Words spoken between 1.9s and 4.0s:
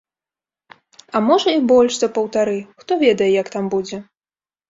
за паўтары, хто ведае, як там будзе.